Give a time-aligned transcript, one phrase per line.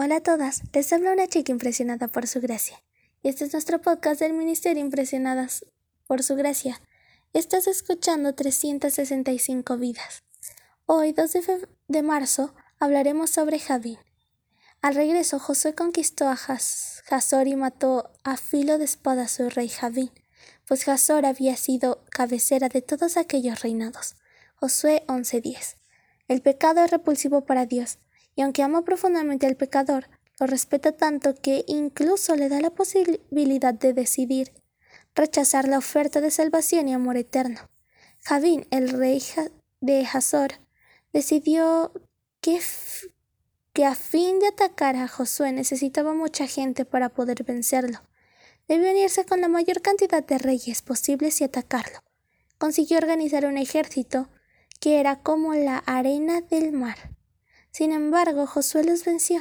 [0.00, 2.80] Hola a todas, les habla una chica impresionada por su gracia.
[3.20, 5.66] Y este es nuestro podcast del Ministerio Impresionadas
[6.06, 6.80] por su gracia.
[7.32, 10.22] Estás escuchando 365 vidas.
[10.86, 13.98] Hoy, 2 de, de marzo, hablaremos sobre Javín.
[14.82, 16.38] Al regreso, Josué conquistó a
[17.10, 20.12] Hazor y mató a filo de espada a su rey Javín,
[20.68, 24.14] pues Hazor había sido cabecera de todos aquellos reinados.
[24.54, 25.74] Josué 11:10.
[26.28, 27.98] El pecado es repulsivo para Dios,
[28.38, 33.74] y aunque ama profundamente al pecador, lo respeta tanto que incluso le da la posibilidad
[33.74, 34.52] de decidir
[35.16, 37.68] rechazar la oferta de salvación y amor eterno.
[38.22, 39.20] Javín, el rey
[39.80, 40.52] de Hazor,
[41.12, 41.90] decidió
[42.40, 42.60] que,
[43.72, 48.02] que a fin de atacar a Josué necesitaba mucha gente para poder vencerlo.
[48.68, 52.04] Debió unirse con la mayor cantidad de reyes posibles y atacarlo.
[52.56, 54.28] Consiguió organizar un ejército
[54.78, 57.17] que era como la arena del mar.
[57.78, 59.40] Sin embargo, Josué los venció.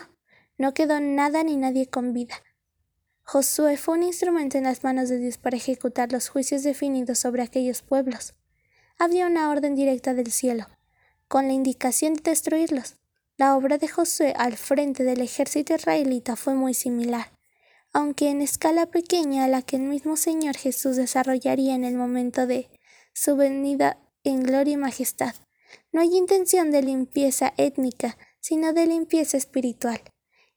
[0.59, 2.35] No quedó nada ni nadie con vida.
[3.23, 7.41] Josué fue un instrumento en las manos de Dios para ejecutar los juicios definidos sobre
[7.41, 8.35] aquellos pueblos.
[8.99, 10.67] Había una orden directa del cielo,
[11.27, 12.97] con la indicación de destruirlos.
[13.37, 17.31] La obra de Josué al frente del ejército israelita fue muy similar,
[17.91, 22.45] aunque en escala pequeña a la que el mismo Señor Jesús desarrollaría en el momento
[22.45, 22.69] de
[23.13, 25.33] su venida en gloria y majestad.
[25.91, 28.17] No hay intención de limpieza étnica,
[28.47, 29.99] sino de limpieza espiritual.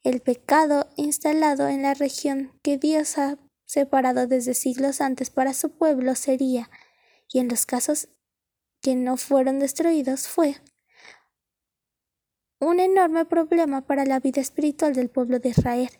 [0.05, 5.73] El pecado instalado en la región que Dios ha separado desde siglos antes para su
[5.77, 6.71] pueblo sería,
[7.33, 8.09] y en los casos
[8.81, 10.55] que no fueron destruidos, fue
[12.61, 15.91] un enorme problema para la vida espiritual del pueblo de Israel.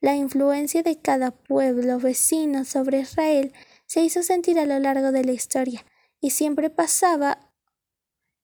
[0.00, 3.52] La influencia de cada pueblo vecino sobre Israel
[3.86, 5.84] se hizo sentir a lo largo de la historia
[6.20, 7.51] y siempre pasaba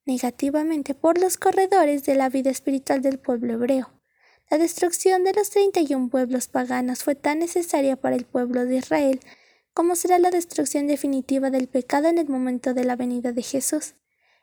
[0.08, 3.92] negativamente por los corredores de la vida espiritual del pueblo hebreo.
[4.50, 9.20] La destrucción de los 31 pueblos paganos fue tan necesaria para el pueblo de Israel
[9.74, 13.94] como será la destrucción definitiva del pecado en el momento de la venida de Jesús.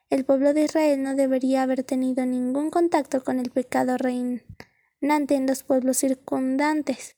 [0.09, 5.47] El pueblo de Israel no debería haber tenido ningún contacto con el pecado reinante en
[5.47, 7.17] los pueblos circundantes,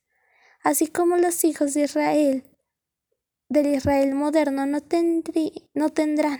[0.63, 2.43] así como los hijos de Israel
[3.49, 4.79] del Israel moderno no,
[5.73, 6.39] no tendrán,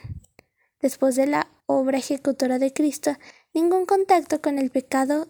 [0.79, 3.16] después de la obra ejecutora de Cristo,
[3.53, 5.28] ningún contacto con el pecado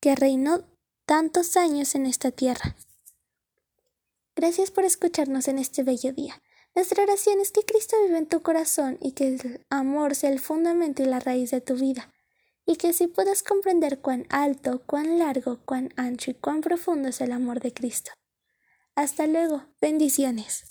[0.00, 0.64] que reinó
[1.06, 2.76] tantos años en esta tierra.
[4.36, 6.40] Gracias por escucharnos en este bello día.
[6.74, 10.40] Nuestra oración es que Cristo viva en tu corazón y que el amor sea el
[10.40, 12.12] fundamento y la raíz de tu vida,
[12.66, 17.20] y que si puedas comprender cuán alto, cuán largo, cuán ancho y cuán profundo es
[17.20, 18.10] el amor de Cristo.
[18.96, 19.64] Hasta luego.
[19.80, 20.64] Bendiciones.